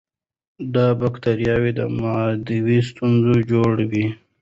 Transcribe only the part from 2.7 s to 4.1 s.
ستونزې جوړوي.